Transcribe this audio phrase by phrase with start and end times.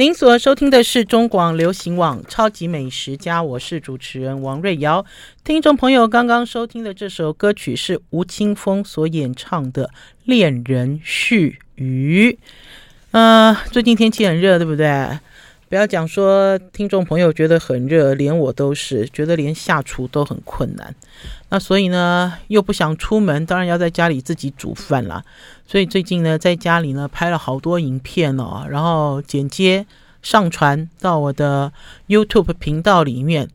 [0.00, 5.04] 您所收听的是中广流行网《超级美食家》，我是主持人王瑞瑶。
[5.44, 9.88] 听众朋友刚刚收听的这首歌曲是吴青峰所演唱的
[10.24, 12.30] 《恋人絮语》。
[13.10, 14.88] 嗯、最近天气很热，对不对？
[15.70, 20.92] 不要讲说听众朋友觉得很热，连我都是觉得连下厨都很困难。
[21.48, 25.22] 那所以呢，又不想出门，当然要在家里自己煮饭啦。
[25.68, 29.86] 所以最近呢，在家里呢拍了好多影片哦，然后剪接
[30.22, 31.72] 上传到我的
[32.08, 33.48] YouTube 频道里面。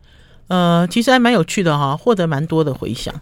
[0.47, 3.13] 呃，其实还蛮有趣的哈、获得蛮多的回响。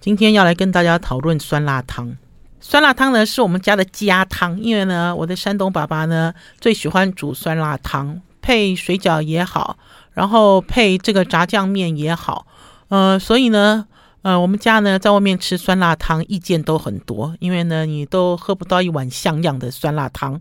[0.00, 2.16] 今天要来跟大家讨论酸辣汤。
[2.60, 9.76] 酸辣汤呢是我们家的家汤，因为呢，我的山东爸爸呢最喜欢煮酸辣汤，配水饺也好，
[10.12, 12.46] 然后配这个炸酱面也好。
[12.88, 13.86] 呃，所以呢。
[14.22, 20.38] 呃，我们家呢，在外面吃酸辣汤，意见都很多，因为呢，你都喝不到一碗像样的酸辣汤。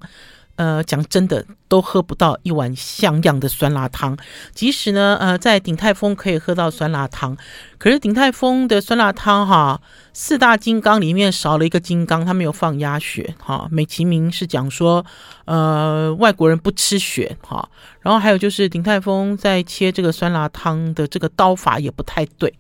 [0.60, 4.18] 呃，讲真的，都喝不到一碗像样的酸辣汤。
[4.54, 7.38] 即使呢，呃，在鼎泰丰可以喝到酸辣汤，
[7.78, 9.80] 可是鼎泰丰的酸辣汤哈，
[10.12, 13.70] 四大金刚里面少了一个金刚，他没有放鸭血哈。
[13.72, 15.06] 美其名是讲说，
[15.46, 17.70] 呃，外国人不吃血哈。
[18.02, 22.54] 然后还有就是鼎泰丰在切这个酸辣汤的这个刀法也不太对。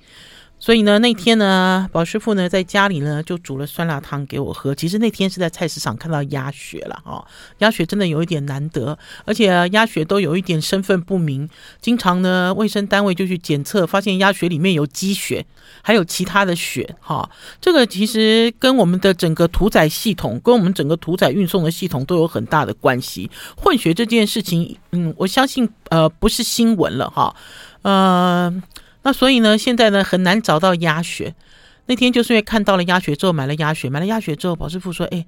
[0.59, 4.75] 所以呢，那天呢，宝师傅呢在家里呢就煮了酸辣汤给我喝。
[4.75, 7.25] 其实那天是在菜市场看到鸭血了哈，
[7.59, 11.49] 鸭血真的有一点难得，而且鸭血都有一点身份不明，
[11.79, 15.45] 经常呢卫生单位就去检测，发现鸭血里面有鸡血，
[15.81, 17.29] 还有其他的血哈。
[17.61, 23.31] 这个其实跟我们的整个屠宰系统，跟我们整个屠宰运送的系统都有很大的关系。
[23.55, 27.33] 混血这件事情，嗯，我相信呃不是新闻了哈，
[27.83, 28.61] 呃。
[29.03, 31.35] 那所以呢，现在呢很难找到鸭血。
[31.85, 33.89] 那天就是因为看到了鸭血之后，买了鸭血。
[33.89, 35.25] 买了鸭血之后，宝师傅说：“哎，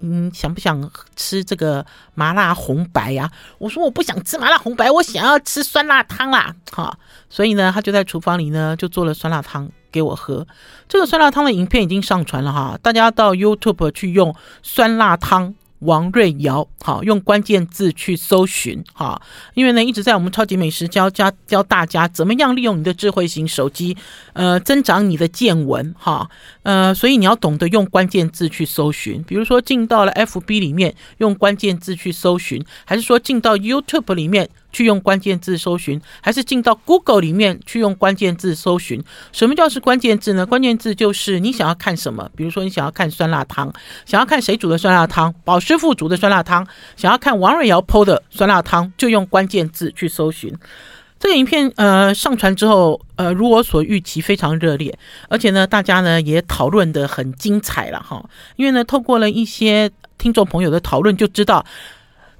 [0.00, 6.98] 嗯，想不想吃这个麻辣红白呀？”我说：“我不想吃麻辣红白，我想要吃酸辣汤啦。”哈，
[7.30, 10.46] 所以呢，他就在厨房里呢就做了酸辣汤给我喝。
[10.86, 15.54] 这个酸辣汤的影片已经上传了哈，大家到 YouTube 去用酸辣汤。
[15.80, 19.20] 王瑞瑶，好，用关键字去搜寻，哈，
[19.54, 23.96] 因为呢一直在我们超级美食教教教大家怎么样利用你的智慧型手机，
[24.32, 26.28] 呃，增长你的见闻，哈，
[26.62, 34.48] 呃，所以你要懂得用关键字去搜寻，比如说进到了 FB 里面用关键字去搜寻，还是说进到 YouTube 里面。
[34.72, 39.02] 去用关键字搜寻，还是进到 Google 里面去用关键字搜寻？
[39.32, 40.44] 什么叫是关键字呢？
[40.44, 43.72] 关键字就是你想要看什么，比如说你想要看酸辣汤，
[44.04, 46.66] 想要看谁煮的酸辣汤，宝师傅煮的酸辣汤，
[46.96, 50.54] 想要看王瑞瑶剖的酸辣汤，就用关键字去搜寻。
[51.18, 54.98] 这个影片呃上传之后，呃如我所预期非常热烈，
[55.30, 58.22] 而且呢大家呢也讨论得很精彩了哈，
[58.56, 61.64] 因为呢透过了一些听众朋友的讨论就知道。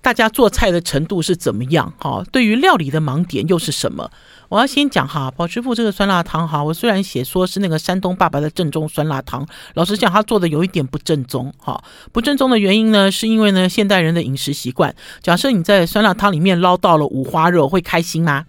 [0.07, 1.93] 大家做菜的程度是怎么样？
[1.99, 4.09] 哈，对于料理的盲点又是什么？
[4.49, 9.45] 我要先讲哈，宝师傅这个酸辣汤哈，我虽然写说是那个山东爸爸的正宗酸辣汤，
[9.75, 11.53] 老实讲，他做的有一点不正宗。
[11.59, 14.95] 哈，不正宗的原因呢，是因为呢，现代人的饮食习惯。
[15.21, 18.45] 假设你在酸辣汤里面捞到了五花肉，会开心吗？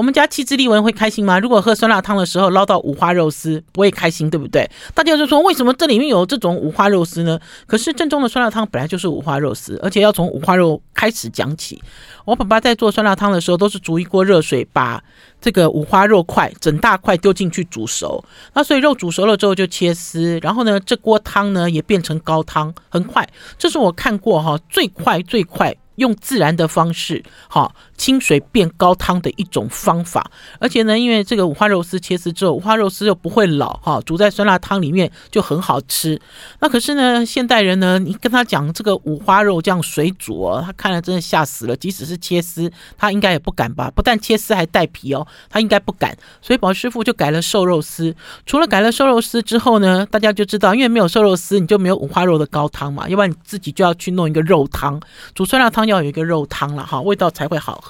[0.00, 1.38] 我们家气质丽文会开心吗？
[1.38, 4.66] 如果喝酸辣汤的时候捞到五花肉丝，不会开心，对不对？
[4.94, 7.38] 大家就说，为什么这里面有这种五花肉丝呢？
[7.66, 11.82] 可是正宗的酸辣汤本来就是五花肉丝，而且要从五花肉开始讲起。
[12.24, 15.04] 我爸爸在做酸辣汤的时候，都是煮一锅热水，把
[15.38, 18.24] 这个五花肉块整大块丢进去煮熟。
[18.54, 23.28] 那所以肉煮熟了之后就切丝，然后呢，这锅汤呢也变成高汤，很快。
[23.58, 25.76] 这是我看过哈最快最快。
[25.96, 30.30] 用自然的方式，好，清水变高汤的一种方法。
[30.58, 36.18] 而且呢，因为这个五花肉丝切丝之后，五花肉丝又不会老，哈，煮在酸辣汤里面就很好吃。
[36.60, 41.76] 那可是呢，现代人呢，你跟他讲这个五花肉这样水煮哦，他看了真的吓死了。
[41.76, 43.92] 即使是切丝，他应该也不敢吧？
[43.94, 46.16] 不但切丝还带皮哦，他应该不敢。
[46.40, 48.16] 所以宝师傅就改了瘦肉丝。
[48.46, 53.06] 除了改了瘦肉丝之后呢，大家就知道，因为没有瘦肉丝，你就没有五花肉的高汤嘛。
[53.06, 54.98] 要不然你自己就要去弄一个肉汤，
[55.34, 55.80] 煮酸辣汤。
[55.90, 57.82] 要有一个肉汤了哈，味道才会好。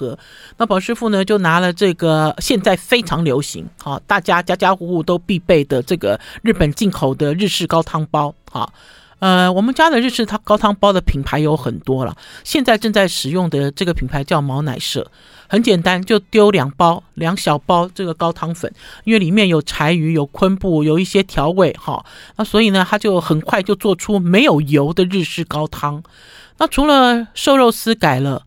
[0.57, 8.71] 那宝师傅呢，就拿了这个现在非常流行，啊，大家家家户户都必备的这个日本进口的日式高汤包，哈，
[9.19, 15.11] 呃，我们家的日式汤高汤包的品牌有很多了，现在正在使用的这个品牌叫毛乃舍，
[15.47, 22.03] 很简单，就丢两包两小包这个高汤粉，因为里面有柴鱼、有昆布、有一些调味，哈，
[22.37, 26.01] 那所以呢，它就很快就做出没有油的日式高汤。
[26.57, 28.43] 那除了瘦肉丝改了，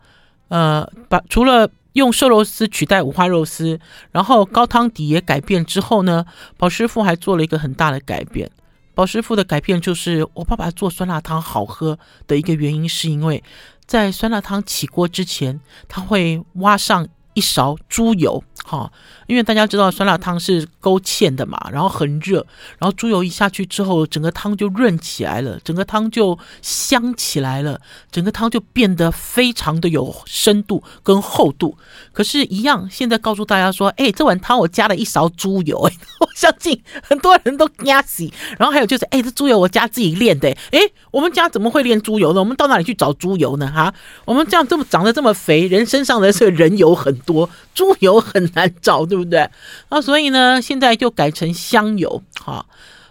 [0.54, 3.80] 呃，把除了用瘦肉丝取代五花肉丝，
[4.12, 6.24] 然后高汤底也改变之后呢，
[6.56, 8.48] 宝师傅还做了一个很大的改变。
[8.94, 11.98] 宝师傅的改变就是，我爸爸做酸辣汤好喝
[12.28, 13.42] 的一个原因，是因为
[13.84, 15.58] 在酸辣汤起锅之前，
[15.88, 18.92] 他会挖上一勺猪油，哈，
[19.26, 22.46] 因为大家知道酸辣汤是勾芡的嘛，然后很热，
[22.78, 27.80] 然后猪油一下去之后，整个汤就润起来了，整个汤就香起来了，
[28.10, 31.76] 整个汤就变得非常的有深度跟厚度。
[32.12, 38.28] 可是，一样，现在告诉大家说，哎，这碗汤我加了一勺猪油，哎， 我相信很多人都压死。
[38.58, 40.78] 然后还有就是，哎，这猪油我家自己炼的，哎，
[41.10, 42.40] 我们家怎么会炼猪油呢？
[42.40, 43.70] 我们到哪里去找猪油呢？
[43.70, 43.92] 哈，
[44.24, 49.48] 我们这样这么长得这么肥，人身上的这个人油很多，猪油很难找，对不对？
[49.88, 52.66] 啊，所以呢，现在就改成香油，哈，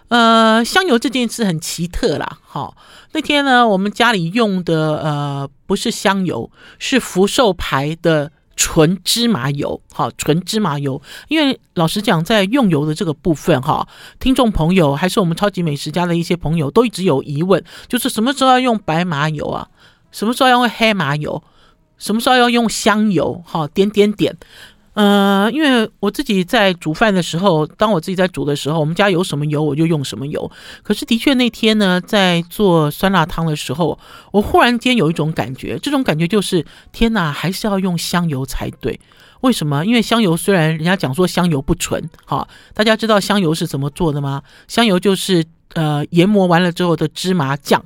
[0.08, 2.74] 呃，香油这件事很奇特啦，哈。
[3.12, 8.30] 那天呢，我们家里用的呃不是香油，是福寿牌的。
[8.56, 11.02] 纯芝麻油，好，纯芝麻油。
[11.26, 13.88] 因为老实讲，在用油的这个部分，哈，
[14.20, 19.66] 听众朋友还是我们超级美食家的一些朋友都一直有疑问，就是什么时候要用白麻油啊？
[20.12, 21.42] 什么时候要用黑麻油？
[21.98, 23.42] 什么时候要用香油？
[23.44, 24.36] 哈，点点点。
[24.94, 30.50] 呃，因为我自己在煮饭的时候，当我自己在煮的时候，我们家有什么油我就用什么油。
[30.82, 33.98] 可是的确那天呢，在做酸辣汤的时候，
[34.30, 38.98] 我忽然间有一种感觉，这种感觉就是天哪，还是要用香油才对。
[39.40, 39.84] 为什么？
[39.84, 44.42] 因为香油虽然人家讲说香油不纯，好，大家知道香油是怎么做的吗？
[44.68, 45.44] 香油就是
[45.74, 47.84] 呃研磨完了之后的芝麻酱，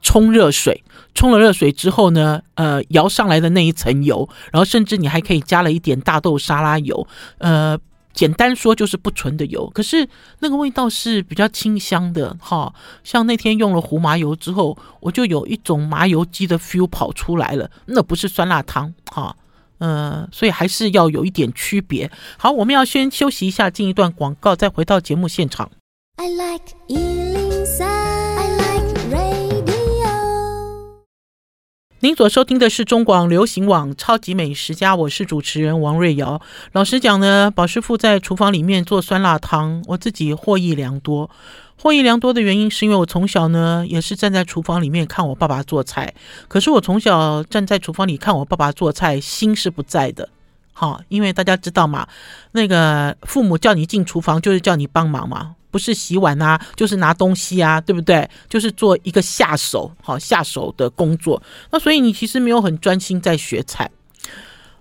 [0.00, 0.84] 冲热水。
[1.14, 7.06] 冲了热水之后呢，呃，摇上来的那一层油，然后甚至你还可以加了一点大豆沙拉油，
[7.38, 7.78] 呃，
[8.12, 10.08] 简单说就是不纯的油，可是
[10.40, 12.72] 那个味道是比较清香的哈。
[13.04, 19.36] 像那天用了胡麻油之后，我就有一种麻油鸡的 feel 跑出来了，那不是酸辣汤哈，
[19.78, 22.10] 呃，所以还是要有一点区别。
[22.38, 25.70] 好，我们要先休息一下，进一段广告，再回到节目现场。
[26.16, 26.74] I like
[32.02, 36.42] 您所收听的是中广流行网《超级美食家》，我是主持人王瑞瑶。
[36.72, 41.30] 老实讲呢，宝师傅在厨房里面做酸辣汤，我自己获益良多。
[41.80, 46.12] 获益良多的原因是因为我从小呢也是站在厨房里面看我爸爸做菜。
[46.48, 50.28] 可是我从小站在厨房里看我爸爸做菜，心是不在的。
[50.72, 52.08] 好，因为大家知道嘛，
[52.50, 55.54] 那个父母叫你进厨房就是叫你帮忙嘛。
[55.72, 58.28] 不是洗碗啊，就是拿东西啊，对不对？
[58.48, 61.42] 就是做一个下手，好下手的工作。
[61.72, 63.90] 那所以你其实没有很专心在学菜。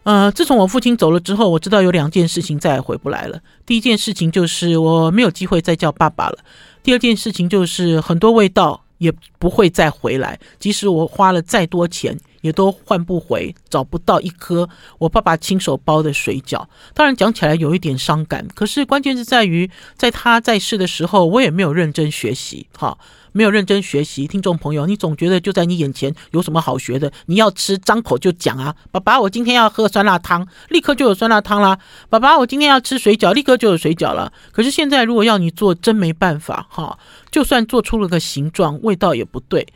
[0.04, 3.40] 呃，自从我父亲走了之后，我知道有两件事情再也回不来了。
[3.66, 6.40] 第一件事情就是我没有机会再叫爸爸了。
[6.84, 12.18] 第二件事情就是很多味道也不会再回来，即使我花了再多钱。
[12.42, 14.68] 也都换不回，找不到一颗
[14.98, 16.66] 我爸爸亲手包的水饺。
[16.96, 22.98] 当然讲起来有一点伤感，可是关键是在于，在他在世的时候，我也没有认真学习，哈，
[23.32, 24.28] 没有认真学习。
[24.28, 27.12] 听众朋友，你总觉得就在你眼前有什么好学的？
[27.26, 28.76] 你要吃，张口就讲啊！
[28.92, 31.78] 爸爸，我今天要喝酸辣汤，立刻就有酸辣汤啦。
[32.10, 34.32] 爸爸，我今天要吃水饺，立刻就有水饺了。
[34.52, 36.98] 可是现在如果要你做，真没办法，哈，
[37.32, 39.68] 就算做出了个形状，味道也不对。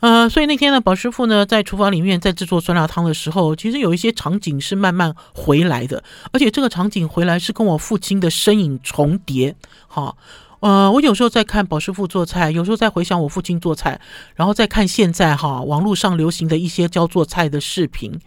[0.00, 9.56] 呃，所以那天呢，宝师傅呢在厨房里面在制作酸辣汤的时候，其实有一些场景是慢慢回来的，而且这个场景回来是跟我父亲的身影重叠。
[9.88, 10.18] 好，
[10.60, 14.00] 呃，我有时候在看宝师傅做菜，有时候在回想我父亲做菜，
[14.34, 18.18] 然后再看现在哈网络上流行的一些教做菜的视频。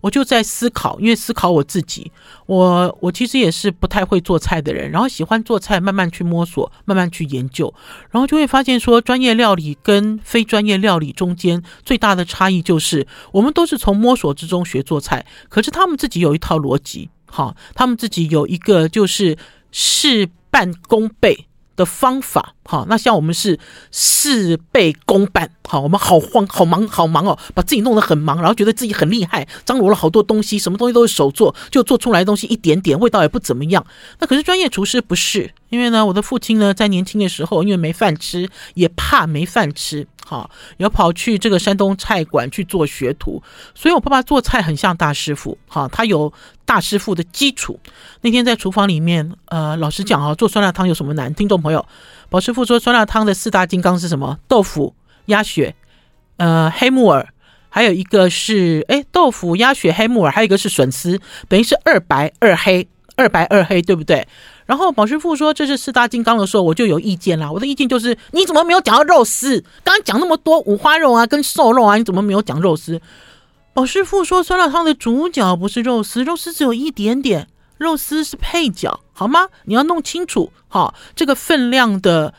[0.00, 2.12] 我就在思考，因为思考我自己，
[2.44, 7.72] 我我其实也是不太会做菜的人，然后喜欢做菜，慢慢去摸索，慢慢去研究，
[8.10, 19.38] 然后就会发现说，专业料理跟非专业料理中间最大的差异就是，我们都是从摸索之中学做菜，可是他们自己有一套逻辑，好，他们自己有一个就是
[19.72, 23.58] 事半功倍的方法，哈，那像我们是
[23.90, 33.84] 事倍功半，好，我们好慌，好忙，好忙哦，把自己弄得很忙，然后觉得自己很厉害，张罗了好多东西，什么东西都是手做，就做出来的东西一点点，味道也不怎么样。
[34.18, 40.06] 那可是专业厨师不是，因为呢，我的父亲呢，在年轻的时候，因为没饭吃，也怕没饭吃。
[40.26, 43.42] 好，要跑去这个山东菜馆去做学徒，
[43.74, 45.58] 所以我爸爸做菜很像大师傅。
[45.68, 46.32] 好，他有
[46.64, 47.78] 大师傅的基础。
[48.22, 51.32] 那天在厨房里面，呃，老实讲啊，做酸辣汤有什么难？
[51.34, 51.86] 听众朋友，
[52.30, 54.38] 宝师傅说酸辣汤的四大金刚是什么？
[54.48, 54.94] 豆腐、
[55.26, 55.74] 鸭血、
[56.38, 57.28] 呃，黑木耳，
[57.68, 64.26] 还有一个是哎，豆腐、鸭血、黑木耳，还有一个是笋丝，等于是二白二黑，二白二黑，对不对？
[64.66, 67.50] 然后宝师傅说这是四大金刚的时候，我就有意见啦。
[67.50, 69.60] 我的意见就是，你怎么没有讲到肉丝？
[69.82, 73.00] 刚刚讲那么多五花肉啊，跟瘦肉啊，你怎么没有讲肉丝？
[73.72, 79.48] 宝师傅说酸辣汤的主角不是肉丝，肉丝只有一点点，肉丝是配角，好吗？
[79.64, 82.32] 你要弄清楚，好，这个分量的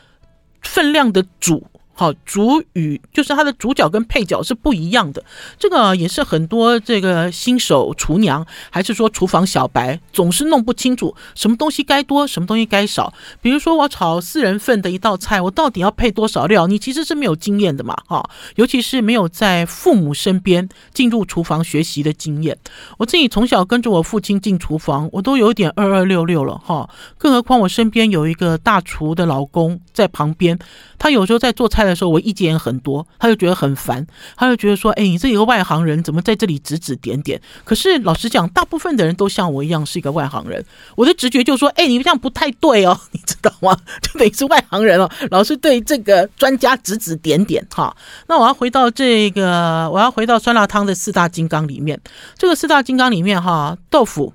[0.62, 1.66] 分量的主
[1.98, 5.24] 好，主语就是它的主角跟配角是不一样的。
[5.58, 13.14] 这个也是很多这个新手厨娘，还是说厨房小白，总是弄不清楚什么东西该多，什么东西该少。
[13.40, 16.66] 比如说我炒四人份的一道菜，我到底要配多少料？
[16.66, 22.58] 你其实是没有经验的嘛，哈， 尤其是没有在父母身边进入厨房学习的经验。
[22.98, 26.90] 我自己从小跟着我父亲进厨房，我都有点二二六六了，哈。
[27.16, 30.58] 更何况我身边有一个大厨的老公在旁边，
[30.98, 31.86] 他有时候在做菜。
[31.86, 34.04] 的时候，我意见也很多，他就觉得很烦，
[34.36, 40.64] 他就觉得说：“哎，你这一个外行人，怎么在这里指指点点？”可是老实讲，大部分的人都像我一样是一个外行人。
[40.96, 43.78] 我的直觉就说：“哎，你这样不太对哦， 你知道吗？
[44.02, 52.00] 就等于是外行人哦，老是对这个专家指指点点。”哈，那我要回到这个，我要回到酸辣汤的四大金刚里面。
[52.36, 54.32] 这个四大金刚里面，哈，豆腐、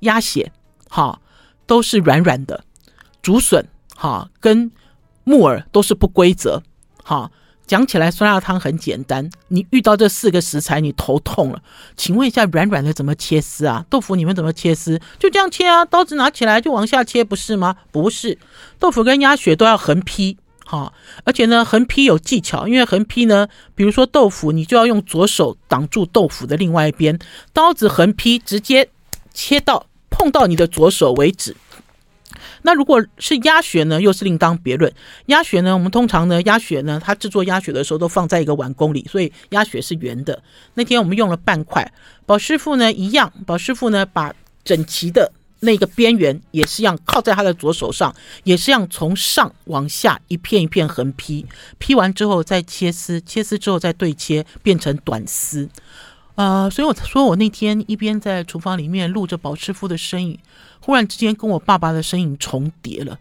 [0.00, 0.52] 鸭血，
[0.88, 1.18] 哈，
[1.66, 2.60] 都是软软的；
[3.22, 3.66] 竹笋，
[3.96, 4.70] 哈，跟
[5.24, 6.62] 木耳都是不规则。
[7.02, 7.30] 好，
[7.66, 9.30] 讲起来酸辣汤很简单。
[9.48, 11.62] 你遇到这四个食材，你头痛了。
[11.96, 13.84] 请问一下，软软的怎么切丝啊？
[13.88, 15.00] 豆腐你们怎么切丝？
[15.18, 17.76] 就这样切啊，刀子拿起来就往下切，不是吗？
[17.90, 18.38] 不是，
[18.78, 20.36] 豆腐跟鸭血都要横劈。
[20.64, 20.92] 好，
[21.24, 27.18] 而且呢，横劈有技巧，因为横劈呢，比如说豆腐，你就要用左手挡住豆腐的另外一边，
[27.52, 28.88] 刀子横劈，直接
[29.34, 31.54] 切到碰到你的左手为止。
[32.62, 34.92] 那如果是鸭血呢，又是另当别论。
[35.26, 40.42] 鸭血呢，我们通常呢，鸭血呢，它制作鸭血的时候都放在一个碗公里，所以鸭血是圆的。
[40.74, 41.92] 那天我们用了半块，
[42.26, 44.34] 宝师傅呢一样，宝师傅呢把
[44.64, 51.46] 整齐的那个边缘也是一样靠在他的左手上，也是一样从上往下一片一片横劈，
[51.78, 55.68] 劈完之后再切丝，切丝之后再对切变成短丝。
[56.34, 60.38] 呃，所以我说我那天一边在厨房里面录着宝师傅的身影。
[60.84, 63.16] 忽然之间跟我爸爸的身影重叠了，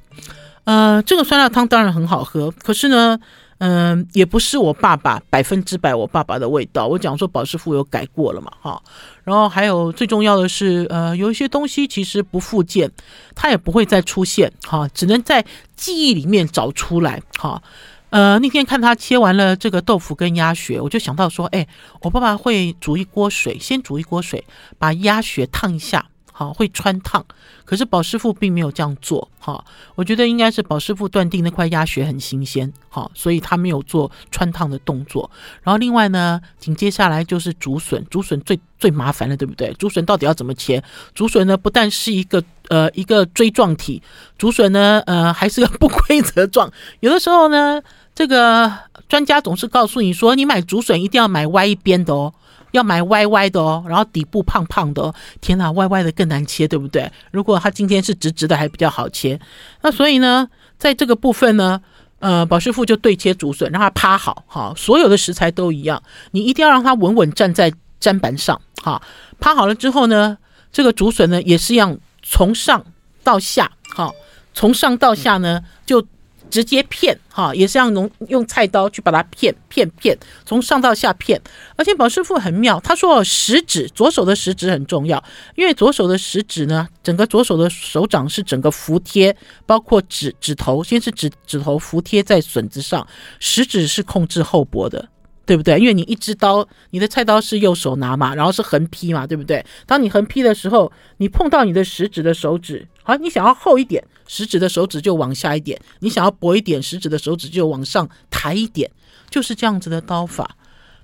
[0.63, 3.19] 呃，这个酸辣汤当然很好喝，可是呢，
[3.59, 6.87] 嗯、也不是我爸爸百分之百我爸爸的味道。
[6.87, 8.81] 我讲说保师傅有改过了嘛，哈，
[9.23, 12.89] 然后还有最重要的是，呃，有一些东西其实不复见，
[13.35, 17.61] 它也不会再出现，哈，只能在记忆里面找出来，哈，
[18.09, 21.67] 呃，那天看他切完了这个豆腐跟鸭血，我就想到说，哎，
[22.01, 24.43] 我爸爸会煮一锅水，先煮一锅水，
[24.79, 26.07] 把鸭血烫一下。
[26.31, 27.23] 好，会穿烫，
[27.65, 29.27] 可是宝师傅并没有这样做。
[29.39, 29.63] 哈，
[29.95, 35.29] 我觉得应该是宝师傅断定那块鸭血很新鲜，好，所以他没有做穿烫的动作。
[35.63, 39.73] 然后另外呢，紧接下来就是竹笋，竹笋最最麻烦了，对不对？
[39.73, 40.81] 竹笋到底要怎么切？
[41.15, 44.01] 竹笋呢，不但是一个呃一个锥状体，
[44.37, 46.71] 竹笋呢，呃还是个不规则状。
[46.99, 47.81] 有的时候呢，
[48.13, 48.71] 这个
[49.09, 52.31] 专家总是告诉你说，你买竹笋一定要买歪一边的哦。
[52.71, 55.15] 要买歪歪的哦，然后底部胖胖的哦。
[55.39, 57.11] 天哪，歪歪的更难切，对不对？
[57.31, 59.39] 如果它今天是直直的，还比较好切。
[59.81, 60.47] 那所以呢，
[60.77, 61.81] 在这个部分呢，
[62.19, 66.01] 呃，宝师傅就对切竹笋，让它趴好，哈，所有的食材都一样，
[66.31, 69.01] 你一定要让它稳稳站在砧板上，哈，
[69.39, 70.37] 趴好了之后呢，
[70.71, 72.85] 这个竹笋呢也是一样，从上
[73.23, 74.11] 到下，哈，
[74.53, 76.05] 从上到下呢就。
[76.51, 80.15] 直接片哈，也是要用用菜刀去把它片片片，
[80.45, 81.41] 从上到下片。
[81.77, 85.23] 而且宝师傅很妙，他说食指，左手的食指很重要，
[85.55, 93.07] 因为左手的食指呢，整个左手的手掌是整个服贴，包括指指头，先是指指头服贴在笋子上，
[93.39, 95.07] 食指是控制厚薄的。
[95.43, 95.77] 对不对？
[95.79, 99.65] 因为你一支刀，你的菜刀是右手拿嘛，然后是横劈嘛，对不对？
[99.85, 108.89] 当你横劈的时候，你碰到你的食指的手指，好，你想要厚一点，食指的手指就往下一点；你想要薄一点，食指的手指就往上抬一点，
[109.29, 110.55] 就是这样子的刀法。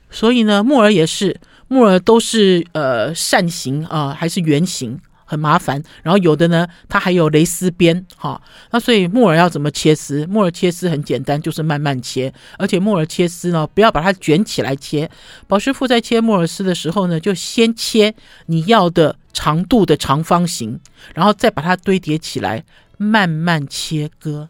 [0.09, 4.99] 所以呢，木耳也是，木耳都是呃扇形啊、还是圆形？
[5.29, 8.41] 很麻烦，然后有的呢，它还有蕾丝边，哈，
[8.71, 10.25] 那所以木耳要怎么切丝？
[10.25, 15.11] 木耳切丝很简单，就是慢慢切，而且木耳切丝呢，不要把它卷起来切。
[15.45, 18.15] 宝师傅在切木耳丝的时候呢，就先切
[18.45, 20.79] 你要的长度的长方形，
[21.13, 22.63] 然后再把它堆叠起来，
[22.97, 24.47] 慢慢切割。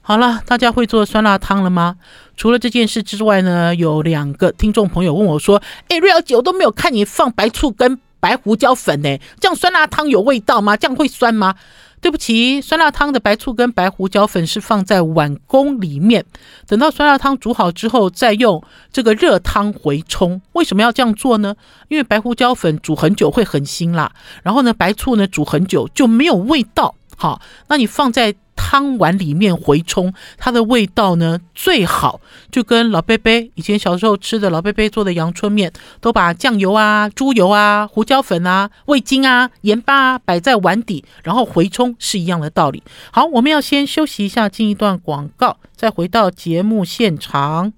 [0.00, 1.96] 好了，大家会做酸辣汤了吗？
[2.36, 9.18] 除了这件事之外呢，有两个听众朋友问我说：“哎，瑞肴姐，我都没有看你放白醋跟。”白胡椒粉呢？
[9.38, 10.78] 这样酸辣汤有味道吗？
[10.78, 11.54] 这样会酸吗？
[12.00, 16.24] 对不起，酸辣汤的白醋跟白胡椒粉是放在碗公里面，
[16.66, 20.40] 等到酸辣汤煮好之后，再用这个热汤回冲。
[20.54, 21.54] 为什么要这样做呢？
[21.88, 24.10] 因为白胡椒粉煮很久会很辛辣，
[24.42, 26.94] 然后呢，白醋呢煮很久就没有味道。
[27.18, 32.20] 好，那你放在汤碗里面回冲，它的味道呢最好，
[32.50, 42.82] 就跟老伯伯以前小时候吃的老伯伯做的阳春面，都把酱油啊、猪油啊、胡椒粉啊、味精啊、盐巴啊摆在碗底，然后回冲是一样的道理。
[43.10, 47.72] 好，我们要先休息一下，进一段广告，再回到节目现场。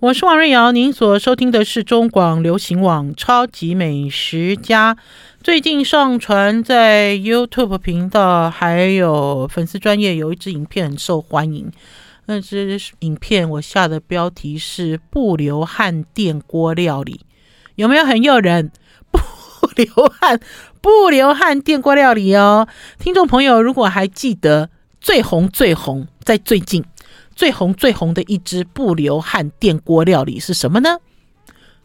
[0.00, 4.94] 我是王瑞瑶，您所收听的是中广流行网《超级美食家》。
[5.42, 11.70] 最近上传在 YouTube 频道还有粉丝专业有一支影片很受欢迎。
[12.24, 17.20] 那支影片我下的标题是“不流汗电锅料理”，
[17.76, 18.72] 有没有很诱人？
[19.10, 19.20] 不
[19.76, 20.40] 流汗，
[20.80, 22.66] 不流汗电锅料理哦。
[22.98, 26.82] 听众朋友，如果还记得最红最红，在最近。
[27.40, 30.98] 最红最红的一支不流汗电锅料理是什么呢？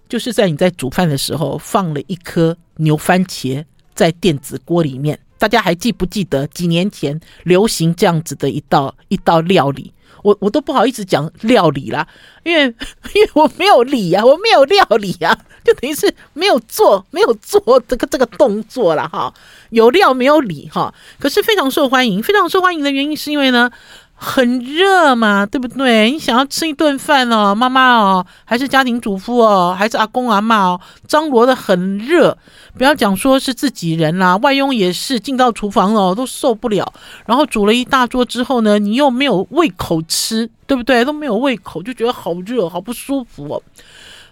[0.10, 5.18] 就是在你在煮饭的时候放了一颗牛番茄在电子锅里面。
[5.38, 9.94] 大家还记不记得几年前流行这样子的一道一道料理？
[10.24, 12.06] 我我都不好意思讲料理啦，
[12.44, 12.64] 因为
[13.16, 19.34] 因为我没有理呀、啊，我没有料理呀、啊，就等于是没有做没有做这个这个动作了哈。
[19.70, 23.72] 有料没有理哈，可是非常受欢迎，非常受欢迎的原因是因为呢。
[24.18, 26.10] 很热嘛，对不对？
[26.10, 32.38] 你想要吃一顿饭哦，妈妈哦，还是家庭主妇哦，还是阿公阿嬷哦，张罗的很热。
[32.78, 36.92] 不要讲说是自己人啦，外佣也是进到厨房哦，都受不了。
[37.26, 41.04] 然后煮了一大桌之后呢，你又没有胃口吃，对不对？
[41.04, 43.62] 都没有胃口，就觉得好热，好不舒服哦。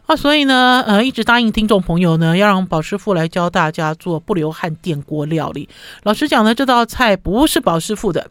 [0.06, 5.70] 啊，所以呢，呃，一直答应听众朋友呢，要让宝师傅来教大家做不流汗电锅料理。
[6.04, 8.30] 老实讲呢，这道菜不是宝师傅的。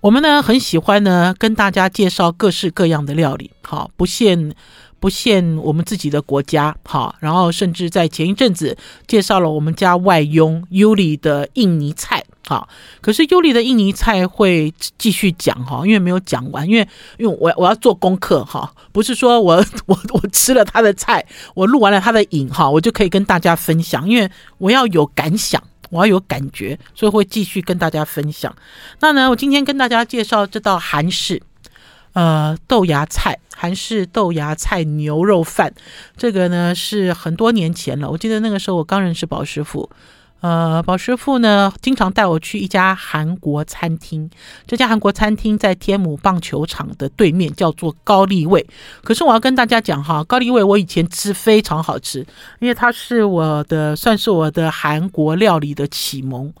[0.00, 4.54] 我们呢很喜欢呢跟大家介绍各式各样的料理，好，不限
[4.98, 12.66] 不限我们自己的国家，好，然后甚至在前一阵子介绍了我们家外佣尤里的印尼菜，好，
[13.02, 16.88] 可是尤里的印尼菜会继续讲哈，因为没有讲完，因为
[17.18, 25.62] 因为我我要做功课哈，不是说我 我我吃了他的菜，我录完了他的影哈，我就可以跟大家分享，因为我要有感想。
[25.90, 28.54] 我要有感觉，所以会继续跟大家分享。
[29.00, 31.42] 那呢，我今天跟大家介绍这道韩式，
[32.14, 35.72] 呃，豆芽菜，韩式豆芽菜牛肉饭。
[36.16, 39.90] 这个呢是很多年前了，我记得那个时候我刚认识宝师傅。
[40.40, 44.30] 呃，宝师傅呢，经常带我去一家韩国餐厅。
[44.66, 48.66] 这家韩国餐厅在天母棒球场的对面，叫做高丽味。
[49.04, 52.26] 可是我要跟大家讲哈，高丽味我以前吃非常好吃，
[52.58, 56.52] 因为它是我的，算是我的韩国料理的启蒙。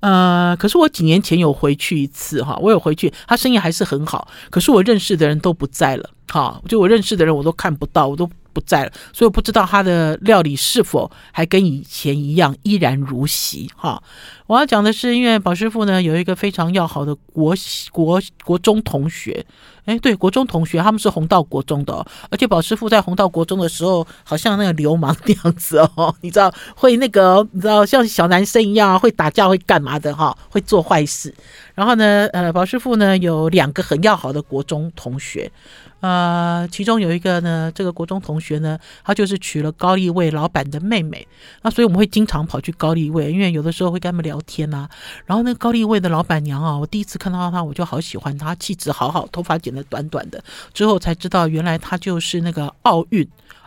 [0.00, 4.28] 呃，可是我几年前有回去一次哈，我有回去，他生意还是很好。
[4.50, 8.28] 可是我认识的人都不在了，哈，就我认识的人我都看不到，我都。
[8.56, 14.02] 不在了，所以我不知道他的料理是否还跟以前一样依然如昔哈。
[14.46, 17.54] 我要讲的是，因为宝师傅呢有一个非常要好的国
[17.92, 19.44] 国国中同学，
[19.84, 21.92] 哎，对，国中同学他们是红道国中的，
[22.30, 31.34] 而且宝师傅在红道国中的时候，好像那个流氓那样子哦， 你知道会那个你知道像小男生一样会打架会干嘛的哈，会做坏事。
[31.76, 35.52] 然后呢，呃，宝师傅呢有两个很要好的国中同学。
[36.00, 41.26] 呃，其中有一个呢，这个国中同学呢，他就是娶了高丽味老板的妹妹，
[41.62, 44.88] 那所以我们会经常跑去高丽味，因为有的时候会跟他们聊天、啊。
[45.24, 50.42] 然后那高丽味的老板娘啊，我第一次看到她，我就好喜欢她，气质好好，头发剪得短短的。
[50.72, 53.26] 之后才知道，原来她就是那个奥运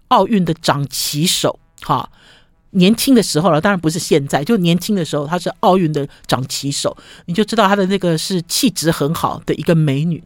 [0.09, 2.09] 奥运的掌旗手，哈。
[2.71, 10.23] 年轻的时候了，当然不是现在，就年轻的时候，她是奥运的掌旗手，你就知道她的那个是气质很好的一个美女。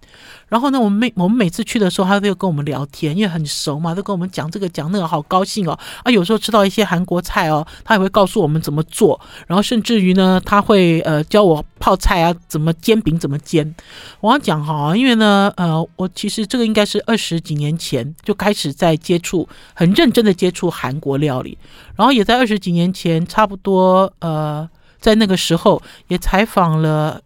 [0.53, 5.79] 然后呢，我们每我们每次去的时候，他都有跟我们聊天，因为很熟嘛，都跟我们讲这个讲那个，好高兴哦。
[6.03, 13.73] 啊，有时候吃到一些韩国菜哦，他也会告诉我们怎么做，然后甚至于呢，他会呃教我泡菜啊，怎么煎饼，怎么煎。
[14.19, 21.57] 我要讲哈，因为呢，呃，我其实这个应该是二十几年前就开始在接触，很认真的接触韩国料理，
[21.95, 22.23] 然后也。
[22.23, 24.65] 在二十几年前，差不多呃，
[24.97, 27.19] 在那个时候也采访了，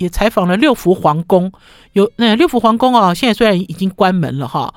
[0.00, 1.52] 也采访了六福皇宫。
[1.92, 4.74] 有那六福皇宫啊，现在虽然已经关门了哈，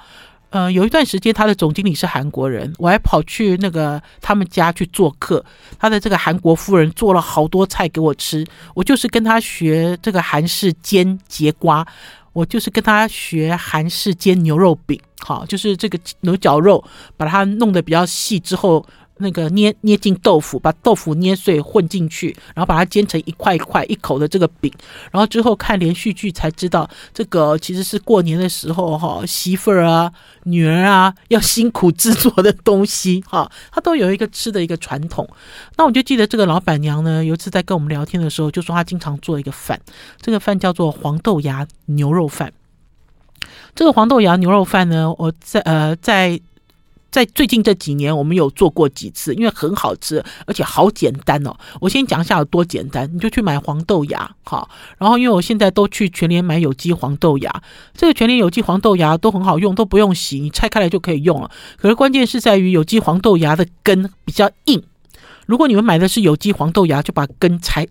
[0.49, 5.43] 呃，有一段时间他的总经理是韩国人，我还跑去那个他们家去做客。
[5.79, 11.87] 他的这个韩国夫人做了好多菜给我吃，我就是跟他学这个韩式煎节瓜。
[12.33, 16.83] 我就是跟他学韩式煎牛肉饼，好，就是这个牛绞肉，
[17.15, 18.83] 把它弄得比较细之后，
[19.17, 24.71] 那个捏捏进豆腐，把豆腐捏碎混进去，然后把它煎成一块一块一口的这个饼，
[25.11, 30.11] 然后之后看连续剧才知道，这个其实是过年的时候哈，媳妇儿啊、
[30.43, 35.27] 女儿啊要辛苦制作的东西哈，它都有一个吃的一个传统。
[35.77, 39.79] 那我就记得这个老板娘呢，有一次在跟我们聊天的时候，就说她经常做一个饭，
[40.19, 42.51] 这个饭叫做黄豆芽牛肉饭。
[43.75, 46.39] 这个黄豆芽牛肉饭呢，我在呃在。
[47.13, 51.55] 在最近这几年，我们有做过几次，因为很好吃，而且好简单哦。
[51.79, 57.61] 我先讲一下有多简单，你就去买黄豆芽，好，然后因为我现在都去全联买有机黄豆芽，
[57.95, 61.51] 这个全联有机黄豆芽都很好用，都不用洗，你拆开来就可以用了。
[61.77, 64.81] 可是关键是在于有机黄豆芽的根比较硬，
[65.45, 67.87] 如果你们买的是有机黄豆芽，就把根拆，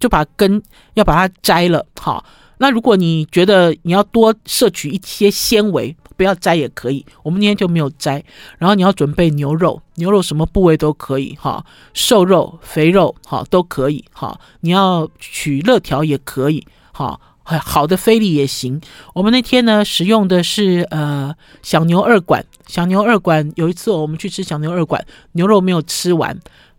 [0.00, 0.62] 就把根
[0.94, 2.24] 要把它摘了，好。
[2.58, 7.04] 那如果你觉得你要多摄取一些纤维，不要摘也可以。
[7.24, 8.22] 我们今天就没有摘。
[8.58, 14.38] 然后你要准备牛肉，牛肉什么部位都可以哈，瘦肉、肥肉哈都可以哈。
[14.60, 18.80] 你要取肋条也可以哈，好的菲力也行。
[19.14, 26.38] 我们那天呢使用的是呃小牛二管，小牛二管有一次我们去吃小牛二管，牛肉没有吃完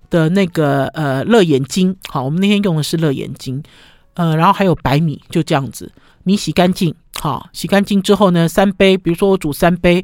[0.09, 3.61] 的那个呃肋眼睛，好，我们那天用的是肋眼睛。
[4.15, 5.91] 呃，然后还有白米，就这样子，
[6.23, 10.03] 你洗干净，好，洗干净之后呢，三杯，比如说我煮三杯，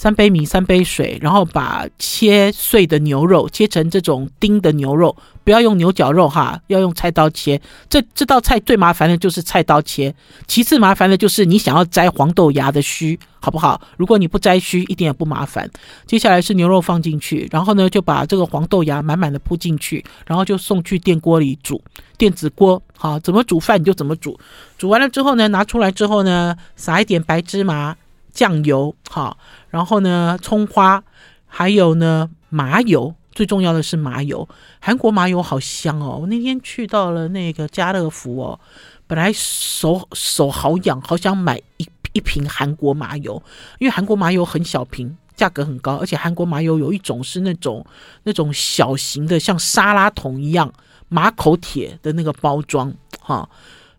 [0.00, 7.60] 三杯米，三杯水，然后把切碎的牛肉切成这种丁的牛肉，不要用牛绞肉哈，要用菜刀切。
[7.86, 10.14] 这这道菜最麻烦的就是菜刀切，
[10.46, 13.78] 其次麻烦的就是你想要摘黄豆芽的须，好不好？
[13.98, 15.70] 如果你不摘须，一点也不麻烦。
[16.06, 21.78] 接下来是牛肉放进去，然后呢就把这个黄豆芽满满的铺进去，然后就送去电锅里煮，
[22.16, 22.82] 电子锅。
[22.96, 24.40] 好，怎么煮饭你就怎么煮。
[24.78, 27.94] 煮完了之后呢，拿出来之后呢，撒一点白芝麻
[28.32, 29.36] 酱油，好，
[29.70, 31.02] 然后呢，葱花，
[31.46, 34.48] 还有呢，麻油，最重要的是麻油。
[34.80, 36.18] 韩国麻油好香哦！
[36.20, 38.60] 我那天去到了那个家乐福哦，
[39.06, 43.42] 本来手手好痒，好想买一一瓶韩国麻油，
[43.78, 47.86] 因为韩国麻油很小瓶，价格很高，而且韩国麻油有一种是那种
[48.24, 50.72] 那种小型的，像沙拉桶一样。
[51.12, 53.48] 马口铁的那个包装，哈，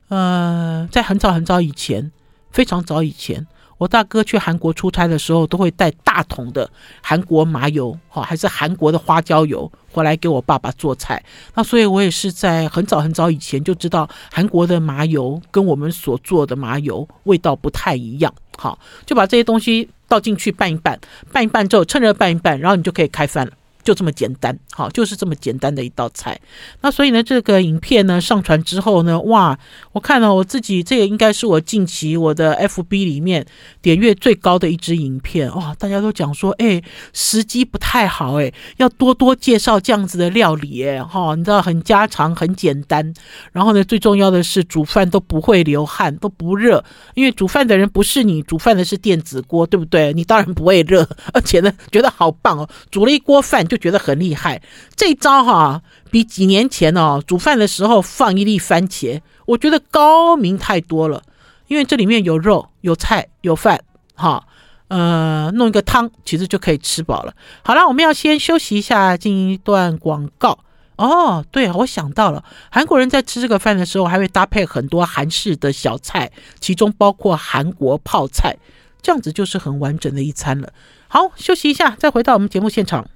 [0.07, 2.09] 呃，在很早很早以前，
[2.51, 3.45] 非常早以前，
[3.81, 6.69] 我大哥去韩国出差的时候，都会带大桶的
[7.01, 11.23] 韩国麻油，哈，还是韩国的花椒油回来给我爸爸做菜。
[11.55, 20.99] 那所以，我也是在很早很早以前就知道，韩国的麻油跟我们所做的麻油味道不太一样，好，就把这些东西倒进去拌一拌，
[21.31, 23.51] 拌一拌之后，趁热拌一拌，然后你就可以开饭了。
[23.83, 26.39] 就这么简单，好，就是这么简单的一道菜。
[26.81, 29.57] 那所以呢，这个影片呢上传之后呢，哇，
[29.91, 33.45] 我看了我自己，这个应该是我近期我的 FB 里面
[33.81, 35.53] 点阅最高的一支影片。
[35.55, 36.81] 哇，大家都讲说，哎，
[37.13, 43.13] 时机不太好，哎，要多多介绍这样子的料理，哎，哈，你知道很家常，很简单。
[43.51, 46.83] 然后呢，最重要的是煮饭都不会流汗，都不热，
[47.15, 50.13] 因为煮饭的人不是你，煮饭的是电子锅，对不对？
[50.13, 53.65] 你当然不会热，而且呢，觉得好棒哦，煮了一锅饭。
[53.71, 54.61] 就觉得很厉害，
[54.97, 61.23] 这一招哈，比几年前哦煮饭的时候放一粒番茄，我觉得高明太多了。
[61.67, 63.79] 因为这里面有肉、有菜、有饭，
[64.15, 64.45] 哈，
[64.89, 67.33] 呃，弄一个汤，其实就可以吃饱了。
[67.63, 70.59] 好了，我们要先休息一下，进一段广告。
[70.97, 76.29] 哦，对，我想到了，韩国人在吃这个饭的时候，还会搭配很多韩式的小菜，
[76.59, 78.57] 其中包括韩国泡菜，
[79.01, 80.73] 这样子就是很完整的一餐了。
[81.07, 83.07] 好，休息一下，再回到我们节目现场。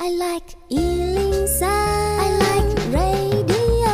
[0.00, 3.90] I like 103, I like radio。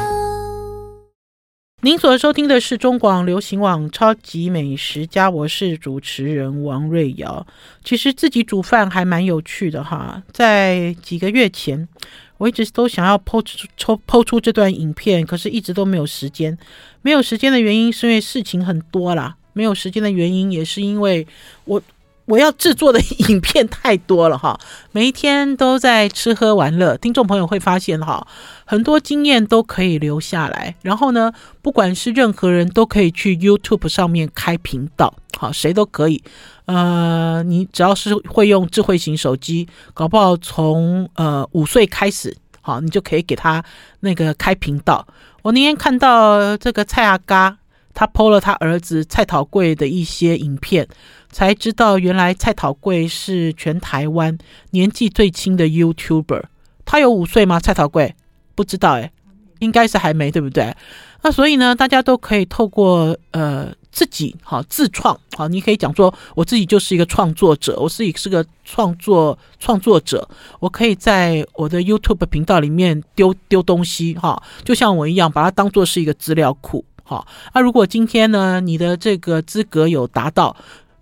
[1.81, 7.47] 您所收听的是中广流行网《超级美食家》，我是主持人王瑞瑶。
[7.83, 10.23] 其实自己煮饭还蛮有趣的哈。
[10.31, 11.89] 在几个月前，
[12.37, 16.59] 我一直都想要抛出抽 po 出这段影片，可是一直都没有时间。
[17.01, 21.27] 没有时间的原因是因为事情很多啦，没有时间的原因也是因为
[21.65, 21.81] 我。
[22.27, 24.59] 我要制作的影片太多了哈，
[24.93, 28.27] 每一天都在吃喝玩乐，听众朋友会发现哈，
[28.65, 30.75] 很多经验都可以留下来。
[30.81, 36.23] 然后呢，不管是任何人都可以去 YouTube 上面开频道，好，谁都可以。
[36.65, 43.63] 呃，你只要是会用智慧型手机，搞不好从呃五岁开始，好，你就可以给他
[44.01, 45.07] 那个开频道。
[45.43, 47.59] 我那天看到这个蔡阿嘎，
[47.93, 50.89] 他 PO 了他儿子蔡桃贵的一些影片。
[51.35, 54.39] 才知道原来蔡桃贵是全台湾
[54.71, 56.45] 年纪最轻的 YouTuber，
[56.85, 57.59] 他有五岁吗？
[57.59, 58.15] 蔡桃贵
[58.55, 59.11] 不知道诶，
[59.59, 60.75] 应该是还没，对不对？
[61.23, 70.29] 那所以呢，大家都可以透过呃自己好自创好，你可以讲说我自己就是一个创作者，我自己是个创作创作者，
[70.61, 77.27] 我可以在我的 YouTube 频道里面丢丢东西哈，就像我一样，把它当做是一个资料库哈。
[77.53, 80.55] 那如果今天呢，你的这个资格有达到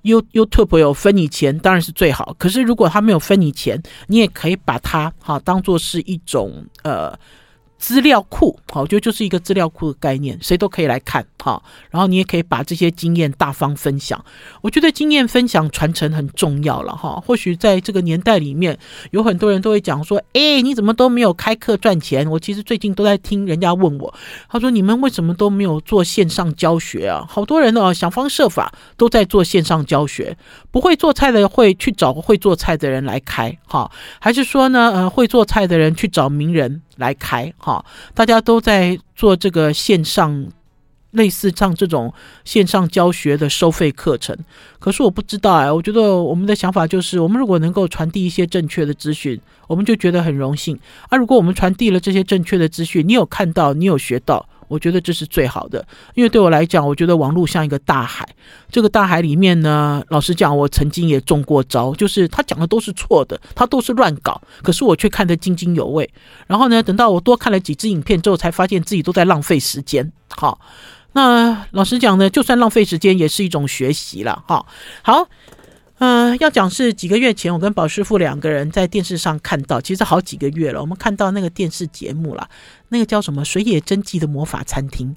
[0.02, 2.36] ，You YouTube 有分你钱，当然是最好。
[2.38, 7.18] 可是如果他没有分你钱，你也可以把它哈当做是一种呃。
[7.82, 14.24] 资料库，好，我觉得就是一个资料库的概念，谁都可以来看，哈，然后你也可以把这些经验大方分享。
[14.60, 17.20] 我觉得经验分享传承很重要了，哈。
[17.26, 18.78] 或许在这个年代里面，
[19.10, 22.24] 有很多人都会讲说，哎，你怎么都没有开课赚钱？
[22.30, 24.14] 我其实最近都在听人家问我，
[24.48, 27.26] 他说你们为什么都没有做线上教学啊？
[27.28, 30.36] 好多人哦，想方设法都在做线上教学，
[30.70, 33.90] 不会做菜的会去找会做菜的人来开，哈，
[34.20, 40.46] 还是说呢，呃，会做菜的人去找名人来开，哈，大家都在做这个线上，
[41.12, 42.12] 类似像这种
[42.44, 44.36] 线上教学的收费课程。
[44.78, 50.78] 可是我不知道哎，我觉得我们的想法就是，我们如果能够传递一些正确的资讯，我们就觉得很荣幸。
[51.08, 54.46] 而、啊、如果我们传递了这些正确的资讯，你有看到，你有学到。
[54.72, 58.26] 我觉得这是最好的，因为对我来讲，我觉得网络像一个大海。
[58.70, 66.08] 这个大海里面呢，老实讲，我曾经也中过招，就是他讲的都是错的，他都是乱搞，可是我却看得津津有味。
[66.46, 70.10] 然后呢，等到我多看了几支影片之后，才发现自己都在浪费时间。
[70.30, 70.58] 好，
[71.12, 74.42] 那老实讲呢，就算浪费时间，也是一种学习了。
[74.48, 74.64] 哈，
[75.02, 75.28] 好。
[76.04, 80.80] 嗯、呃，要讲是几个月前，我跟宝师傅两个人在电视上看到，其实好几个月了。
[80.80, 82.48] 我们看到那个电视节目了，
[82.92, 85.08] 那个叫什么《水野真纪的魔法餐厅》，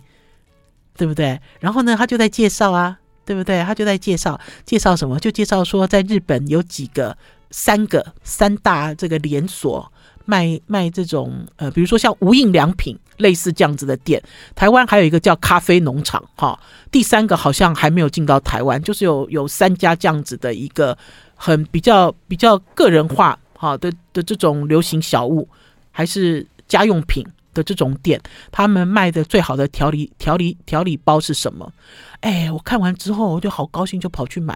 [0.98, 1.40] 对不对？
[1.60, 3.62] 然后呢，他就在介绍啊，对不对？
[3.64, 5.20] 他就在介绍，介绍什么？
[5.20, 7.16] 就介绍说，在日本有几个、
[7.52, 9.92] 三个、三大这个连锁。
[10.28, 14.20] 卖卖这种呃，比如说像无印良品类似这样子的店，
[14.56, 16.60] 台湾还有一个叫咖啡农场哈，
[16.90, 20.98] 第三个好像还没有进到台湾，就是有有三家这样子的一个
[21.36, 25.48] 很比较比较个人化哈的的这种流行小物，
[25.92, 27.24] 还是家用品
[27.56, 31.72] 的这种店，他们卖的最好的调理调理调理包是什么？
[32.20, 34.56] 哎，我看完之后我就好高兴，就跑去买。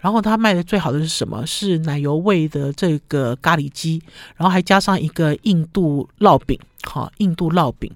[0.00, 1.44] 然后他卖的最好的是什么？
[1.44, 4.00] 是奶油味的这个咖喱鸡，
[4.36, 7.90] 然后还加上一个印度烙饼，好，印度烙饼。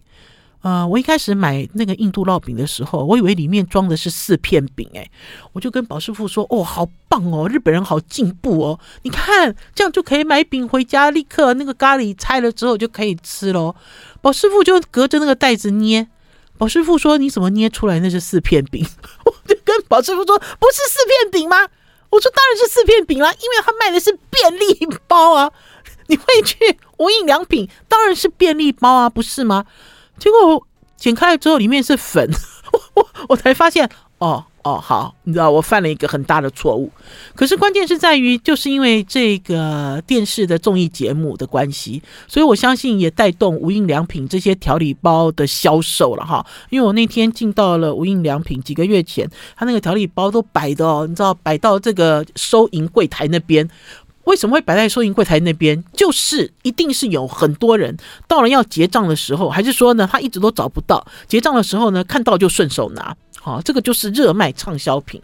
[0.63, 5.09] 呃，我一开始买那个印度烙饼的时候，我以为里面装的是四片饼，哎，
[5.53, 13.75] 我就跟宝师傅说：“哦，好棒哦，日本人好进步哦，你看这样就可以买饼回家，立刻那个咖喱拆了之后就可以吃喽。”
[14.23, 16.09] 宝师傅就隔着那个袋子捏，
[16.57, 18.87] 宝师傅说：“你怎么捏出来那是四片饼？”
[19.27, 21.57] 我就跟宝师傅说：“不是四片饼吗？”
[22.09, 25.51] 我说当然是四片饼啦，因为他卖的是便利包啊！
[26.09, 29.65] 你会去无印良品，当然是便利包啊，不是吗？
[30.19, 32.31] 结果剪开了之后，里面是粉，
[32.73, 34.45] 我我我才发现哦。
[34.63, 36.89] 哦，好，你知道我犯了一个很大的错误，
[37.35, 46.47] 可是关键是在于，就是因为这个电视的综艺节目的关系，所以我相信也带动无印良品这些调理包的销售了哈。
[46.71, 53.69] 因为我那天进到了无印良品，几个月前，他那个调理包都摆的哦，你知道摆到这个收银柜台那边，
[54.25, 55.83] 为什么会摆在收银柜台那边？
[55.93, 57.97] 就是一定是有很多人
[58.29, 63.17] 到了要结账的时候，还是说呢，他一直都找不到结账的时候呢，看到就顺手拿。
[63.45, 65.21] 好，这个就是热卖畅销品，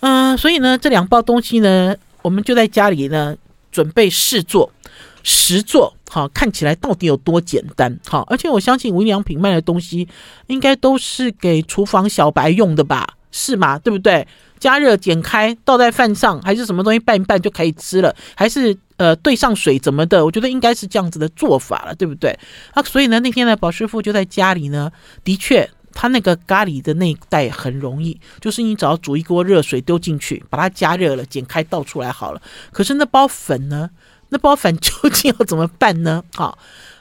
[0.00, 3.36] 嗯、所以呢，这两包东西呢，我们就在家里呢
[3.70, 4.72] 准备试做、
[5.22, 10.08] 实做，好，看起来到底有多简单，好，而且我相信无印良品卖的东西
[10.46, 13.78] 应该都是给厨房小白用的吧，是吗？
[13.78, 14.26] 对不对？
[14.58, 18.16] 加热、剪开、倒在饭上，还是什么东西拌一拌就可以吃了？
[18.34, 20.24] 还是呃兑上水怎么的？
[20.24, 22.38] 我觉得应该是这样子的做法了，对不对？
[22.72, 24.90] 啊，所以呢，那天呢，宝师傅就在家里呢，
[25.22, 25.68] 的确。
[25.92, 32.40] 他那个咖喱的那一袋很容易，就是你只要煮一锅热水丢进去，把它加热了，剪开倒出来好了。
[32.72, 33.90] 可是那包粉呢？
[34.32, 36.22] 那包粉究竟要怎么办呢？
[36.36, 36.56] 好，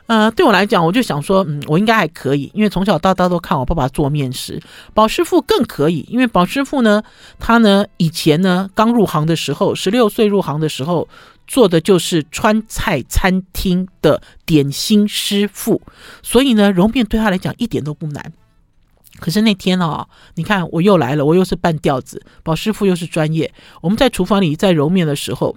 [0.07, 4.59] 呃，对我来讲，我就想说，嗯，我应该还可以，因为从小到大都看我爸爸做面食。
[4.95, 7.03] 宝师傅更可以，因为宝师傅呢，
[7.37, 11.07] 他呢以前呢刚入行的时候，十六岁入行的时候
[11.45, 15.79] 做的就是川菜餐厅的点心师傅，
[16.23, 18.33] 所以呢，揉面对他来讲一点都不难。
[19.19, 23.53] 可是那天哦，你看我又来了，我又是半吊子，宝师傅又是专业。
[23.81, 25.55] 我们在厨房里在揉面的时候，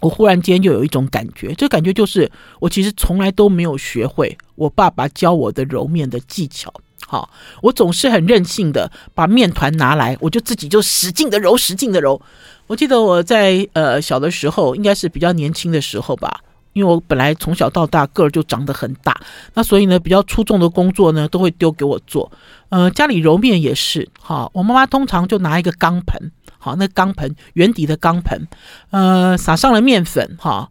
[0.00, 6.72] 我忽然间就有一种感觉，这感觉就是我其实从来都没有学会我爸爸教我的揉面的技巧。
[7.06, 7.28] 好，
[7.62, 12.20] 我总是很任性的把面团拿来，我就自己就使劲的揉，使劲的揉。
[12.68, 16.40] 我记得我在呃小的时候，应该是比较年轻的时候吧。
[16.72, 19.20] 因为我本来从小到大个儿就长得很大，
[19.54, 22.30] 那所以呢，比较出众的工作呢，都会丢给我做。
[22.68, 28.46] 呃，家里揉面也是，哈，我妈妈通常就拿一个钢盆，好，那钢盆圆底的钢盆，
[28.90, 30.70] 呃，撒上了面粉，哈。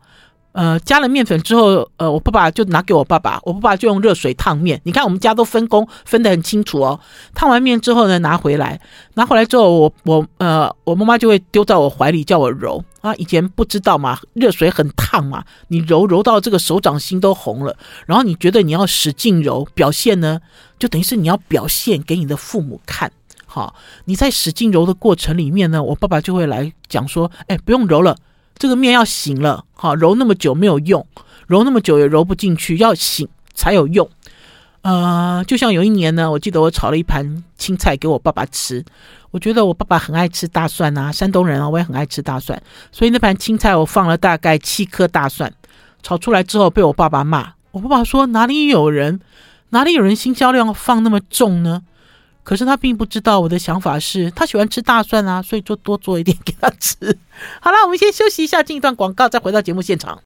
[0.52, 4.82] 呃，加了面粉之后，呃，我爸爸就拿给我爸爸，我爸爸就用热水烫面。
[4.84, 7.00] 你看我们家都分工分得很清楚哦。
[7.36, 8.82] 烫完面之后呢，拿回来，
[9.14, 13.14] 拿回来之后，我我呃，我妈妈就会丢在我怀里叫我揉啊。
[13.16, 20.42] 以前不知道嘛，热水很烫嘛，你揉揉到这个手掌心都红了，然后你觉得你要使劲揉，表现呢，
[20.80, 23.12] 就等于是你要表现给你的父母看。
[23.46, 28.16] 好，你在使劲揉的过程里面呢，我爸爸就会来讲说，哎，不用揉了。
[28.60, 31.08] 这个面要醒了，好，揉那么久没有用，
[31.48, 34.08] 揉那么久也揉不进去，要醒才有用。
[34.82, 38.84] 呃，就像有一年呢，我记得我炒了一盘青菜给我爸爸吃，
[39.32, 45.54] 我觉得我爸爸很爱吃大蒜啊，山东人啊，我也很爱吃大蒜，所以那盘青菜我放了大概七颗大蒜，
[46.04, 49.22] 炒出来之后被我爸爸骂，我爸爸说哪里有人，
[49.70, 51.82] 哪里有人新销量放那么重呢？
[52.44, 56.96] 可是他并不知道我的想法是，他喜欢吃大蒜啊，所以就多做一点给他吃。
[57.62, 60.20] 好了，我们先休息一下，进一段广告，再回到节目现场。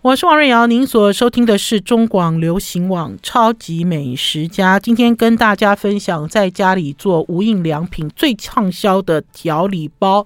[0.00, 4.78] 我是王瑞瑶，您所收听的是中广流行网《超级美食家》。
[4.82, 10.24] 今天跟大家分享在家里做无印良品最畅销的调理包，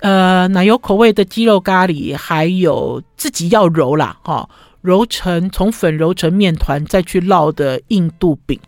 [0.00, 4.48] 呃，奶油口味的鸡肉咖喱，还有自己要揉啦，哈、
[4.84, 8.60] 揉成从粉揉成面团，再去烙的印度饼，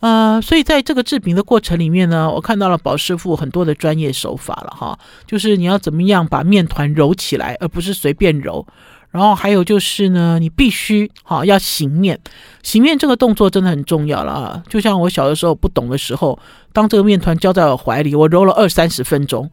[0.00, 4.98] 呃，所以在这个制饼的过程里面呢，我看到了宝师傅很多的专业手法了哈，
[5.28, 8.66] 就是你要怎么样把面团揉起来，而不是随便揉。
[9.12, 12.18] 然后还有就是呢，你必须哈要醒面，
[12.64, 14.62] 醒面这个动作真的很重要了啊。
[14.68, 16.36] 就像我小的时候不懂的时候，
[16.72, 19.48] 当这个面团交在我怀里，我揉了二三十分钟。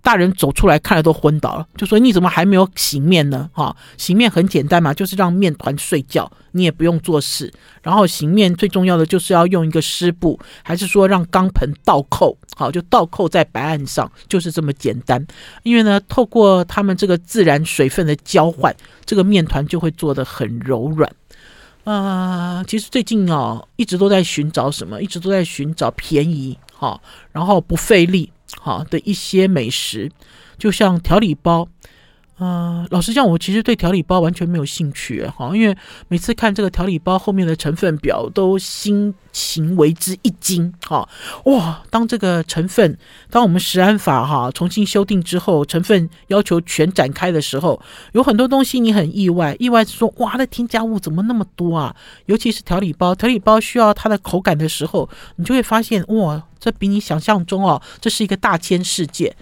[0.00, 3.50] 大人走出来看了都昏倒了，就说你怎么还没有醒面呢？
[3.52, 7.52] 哈，醒面很简单嘛，就是让面团睡觉，你也不用做事。
[7.82, 15.24] 然后醒面最重要的就是要用一个湿布，还是说让钢盆倒扣，好，就倒扣在白案上，就是这么简单。
[15.62, 21.10] 因为呢，透过他们这个自然水分的交换，这个面团就会做得很柔软。
[21.84, 25.02] 啊、呃，其实最近哦，一直都在寻找什么？
[25.02, 27.00] 一直都在寻找便宜，哈，
[27.32, 28.30] 然后不费力。
[28.56, 30.10] 好的一些美食，
[30.58, 31.68] 就像调理包，
[32.38, 41.08] 呃，老实讲，我其实对调理包完全没有兴趣，哈，因为每次看这个调理包后面的成分表，都心情为之一惊，哈，
[41.46, 42.96] 哇，当这个成分，
[43.28, 47.80] 当我们食安法哈重新修订之后，成分要求全展开的时候，
[48.12, 51.94] 有很多东西你很意外，意外是说，哇，那添加物怎么那么多啊？
[52.26, 56.42] 尤其是调理包，调理包需要它的口感的时候，你就会发现，哇。
[56.60, 59.32] 这比你想象中哦，这是一个大千世界。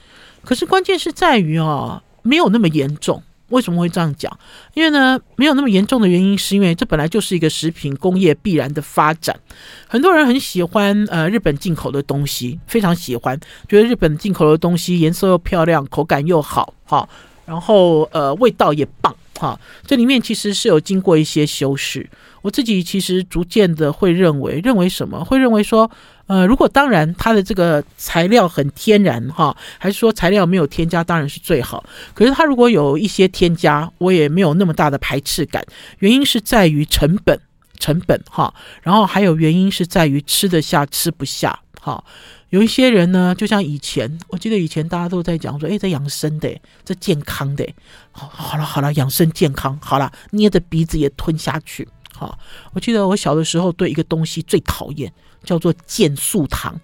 [0.44, 3.22] 可是关键是在于哦，没有那么严重。
[3.50, 4.36] 为什么会这样讲？
[4.74, 9.38] 因为呢，没有那么严重的原因，是因为这本来就是一个食品工业必然的发展。
[9.86, 17.08] 很多人很喜欢呃日本进口的东西，非常喜欢，觉得日本进口的东西颜色又漂亮，口感又好，哈，
[17.44, 19.58] 然后呃味道也棒，哈。
[19.86, 22.08] 这里面其实是有经过一些修饰。
[22.42, 25.24] 我自己其实逐渐的会认为，认为什么？
[25.24, 25.90] 会认为说。
[26.28, 31.84] 呃，如果当然它的这个材料很天然哈，还是说材料没有添加，当然是最好。
[32.14, 35.64] 可是它如果有一些添加，我也没有那么大的排斥感。
[36.00, 37.38] 原因是在于成本，
[37.78, 42.02] 成本哈，然后还有原因是在于吃得下吃不下哈。
[42.50, 46.54] 有一些人呢，就像以前，我记得以前大家都在讲说，哎，这养生的，
[46.84, 47.66] 这健康的，
[48.12, 51.88] 好，好了好了，养生健康，好了，捏着鼻子也吞下去。
[52.14, 52.38] 好，
[52.72, 55.12] 我记得我小的时候对一个东西最讨厌。
[55.44, 56.74] 叫做健素糖，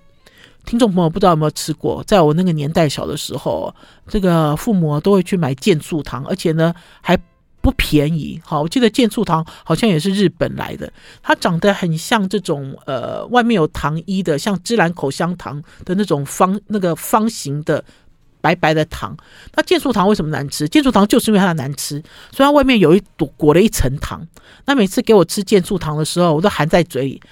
[0.64, 2.00] 听众朋友不知道有没有吃过？
[2.04, 3.74] 在我那个年代小的时候，
[4.06, 7.18] 这个父母都会去买健素糖，而且呢还
[7.62, 8.38] 不便宜。
[8.44, 17.82] 好，我记得健素糖好像也是日本来的，它长得很像这种呃外面有糖衣的，像芝兰口香糖的那种方那个方形的
[18.40, 19.16] 白白的糖。
[19.54, 20.68] 那健素糖为什么难吃？
[20.68, 24.26] 健素糖就是因为它难吃，所以它外面有一堵裹了一层糖。
[24.64, 27.22] 那每次给我吃健素糖的时候，我都含在嘴里。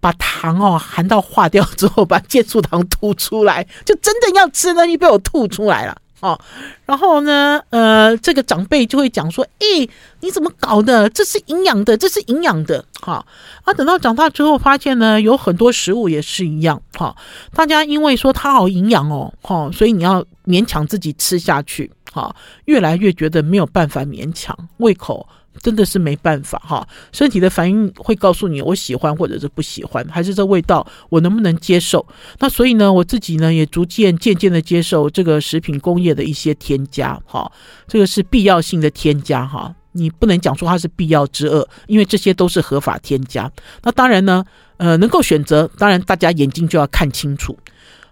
[0.00, 6.38] 把糖哦含到化掉之后，把健素糖吐出来，就真正要吃的东西被我吐出来了哦。
[6.84, 9.88] 然后呢，呃，这个长辈就会讲说：“诶，
[10.20, 11.08] 你怎么搞的？
[11.10, 13.24] 这是营养的，这是营养的。”哈
[13.64, 16.80] 啊，等到长大之后，发现呢，有很多食物也是一样。
[16.94, 17.14] 哈，
[17.54, 21.90] 大家因为说它好营养哦，哈，所以你要勉强自己吃下去。
[22.10, 25.28] 哈，越来越觉得没有办法勉强，胃口
[25.60, 32.06] 真的是没办法哈，身体的反应会告诉你我喜欢或者是不喜欢，还是这味道我能不能接受？
[32.38, 37.50] 那所以呢，我自己呢也逐渐渐渐的接受这个食品工业的一些添加哈，
[37.86, 43.50] 这个是必要性的添加哈，你不能讲说它是必要之恶，因为这些都是合法添加。
[43.82, 44.44] 那当然呢，
[44.76, 47.58] 呃，能够选择，当然大家眼睛就要看清楚。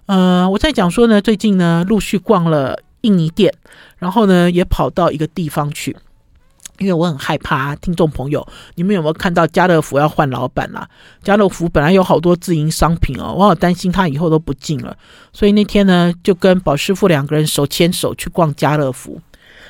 [0.07, 3.53] 呃，我在讲说呢，最近呢陆续逛了印尼店，
[3.99, 5.97] 然后呢也跑到一个地方去。
[6.79, 10.89] 因为我很害怕，听众朋友，你们有没有看到家乐福要换老板啦？
[11.23, 14.97] 家乐福本来有好多自营商品哦，我好担心他以后都不进了。
[15.33, 19.21] 所以那天呢，就跟宝师傅两个人手牵手去逛家乐福。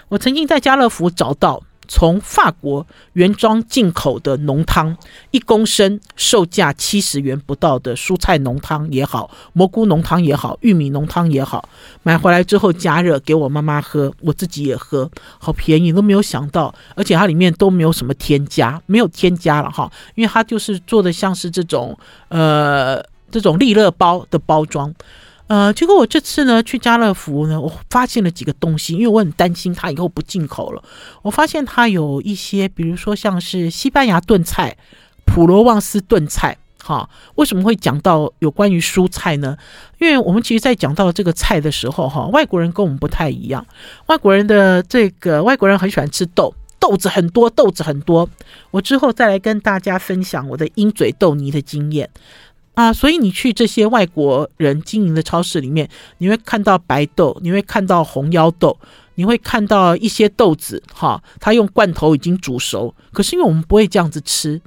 [0.08, 1.62] 我曾经在家乐福找到。
[1.88, 4.96] 从法国原装进口的浓汤，
[5.30, 11.68] 一公升售价七十元不到的蔬菜浓汤也好，蘑菇浓汤也好，玉米浓汤也好，
[12.02, 21.96] 买回来之后加热给我妈妈喝，我自己也喝，好便宜，都没有想到，而且它里面都没有什么添加，没有添加了哈，因为它就是做的像是这种
[22.28, 24.92] 呃这种利乐包的包装。
[25.48, 30.82] 呃，结果我这次呢去家乐福呢，我发现了几个东西，因为我很担心它以后不进口了。
[31.22, 34.76] 我发现它有一些，比如说像是西班牙炖菜、
[35.24, 39.56] 普罗旺斯炖菜，哈，为什么会讲到有关于蔬菜呢？
[40.00, 43.64] 因为我们其实在讲到这个菜的时候，哈，外国人跟我们不太一样，
[44.06, 48.28] 外国人的这个外国人很喜欢吃豆，豆子很多，豆子很多。
[48.72, 52.10] 我之后再来跟大家分享我的鹰嘴豆泥的经验。
[52.76, 58.78] 啊，所以你去这些外国人经营的超市里面，你会看到白豆，你会看到红腰豆，
[59.14, 62.94] 你会看到一些豆子，哈，它用罐头已经煮熟。
[63.14, 64.60] 可是因为我们不会这样子吃，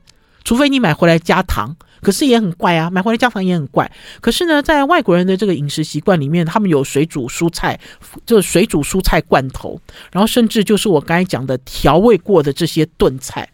[0.43, 3.91] 除非你买回来加糖，可是也很怪啊，买回来加糖也很怪。
[4.21, 7.79] 可是呢，在外国人的这个饮食习惯里面，他们有水煮蔬菜，
[8.25, 9.79] 就是水煮蔬菜罐头，
[10.11, 13.47] 然后甚至就是我刚才讲的调味过的这些炖菜，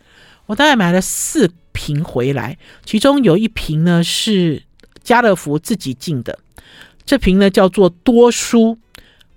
[0.48, 4.64] 我大概买了四瓶回来，其中有一瓶呢是
[5.04, 6.40] 家乐福自己进的，
[7.06, 8.78] 这瓶呢叫做多蔬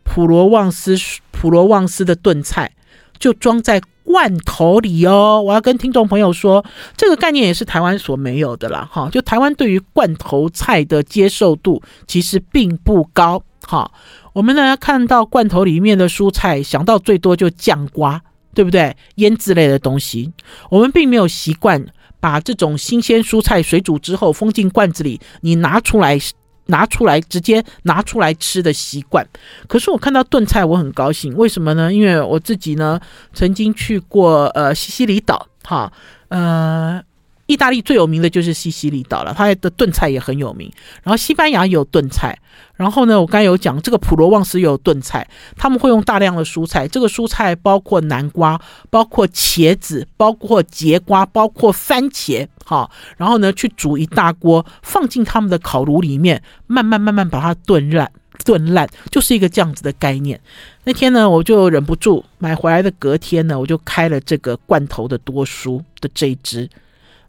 [0.03, 0.97] 普罗旺斯
[1.31, 2.73] 普罗旺斯的炖菜，
[3.19, 5.43] 就装在罐头里哦。
[5.45, 6.65] 我要跟听众朋友说，
[6.97, 8.89] 这个概念也是台湾所没有的啦。
[8.91, 9.09] 哈。
[9.11, 13.91] 就台湾对于罐头菜的接受度其实并不高，哈。
[14.33, 18.23] 我们呢看到罐头里面的蔬菜，想到最多就酱瓜，
[18.59, 18.97] 对不对？
[19.15, 20.33] 腌制类的东西，
[20.69, 21.87] 我们并没有习惯。
[22.21, 26.19] 把这种新鲜蔬菜水煮之后封进罐子里，你拿出来
[26.67, 29.25] 拿出来直接拿出来吃的习惯。
[29.69, 31.93] 可是我看到炖菜，我很高兴，为什么呢？
[31.93, 32.99] 因为我自己呢
[33.33, 35.93] 曾经去过呃西西里岛，哈，
[36.27, 37.01] 呃。
[37.49, 40.71] 意大利最有名的就是西西里岛了，它的炖菜也很有名。
[41.03, 42.39] 然后西班牙有炖菜，
[42.77, 45.27] 然后呢，我刚才有讲这个普罗旺斯有炖菜，
[45.57, 58.13] 他们会用大量的蔬菜，这个蔬菜包括南瓜、包括茄子、包括节瓜、包括番茄，哈，然后呢去煮一大锅，放进他们的烤炉里面，慢慢慢慢把它炖烂，
[58.45, 60.39] 炖烂，就是一个这样子的概念。
[60.85, 66.69] 那天呢，我就忍不住买回来的，隔天呢，我就开了这个罐头的多书的这一支。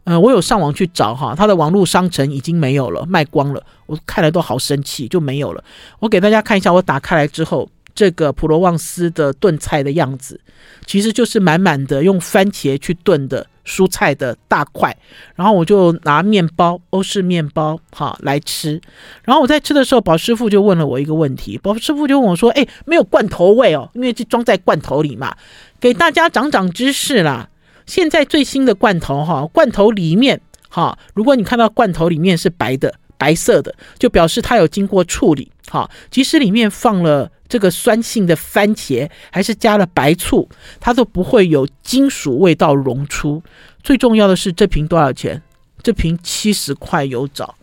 [0.04, 3.62] 呃，我有上网去找哈，它的网络商城已经没有了，卖光了。
[3.86, 5.62] 我看了都好生气，就没有了。
[5.98, 10.40] 我给大家看一下，我打开来之后，这个普罗旺斯的炖菜的样子，
[10.86, 14.96] 其实就是满满的用番茄去炖的蔬菜的大块。
[15.34, 18.80] 然后我就拿面包，欧式面包哈来吃。
[19.22, 25.36] 然后我在吃的时候，宝师傅就问了我一个问题，宝师傅就问我说：“哎，没有罐头味哦，因为这装在罐头里嘛，
[25.78, 27.49] 给大家长长知识啦。”
[27.90, 35.90] 现在最新的罐头哈，罐头里面哈，如果你看到罐头里面是白的、白色的，就表示它有经过处理哈。
[36.08, 43.42] 即使里面放了这个酸性的番茄，还是加了白醋，它都不会有金属味道溶出。
[43.82, 45.42] 最重要的是这瓶多少钱？
[45.82, 47.56] 这瓶七十块有找，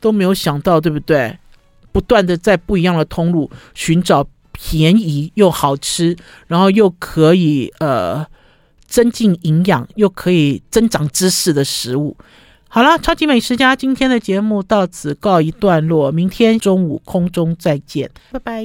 [0.00, 1.36] 都没有想到，对不对？
[1.92, 6.16] 不断的在不一样的通路寻找便宜又好吃，
[6.46, 8.26] 然后又可以呃。
[8.96, 12.16] 增进营养又可以增长知识的食物。
[12.66, 18.64] 好了，超级美食家今天的节目到此告一段落，明天中午空中再见，拜拜。